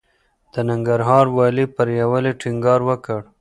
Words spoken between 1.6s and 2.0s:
پر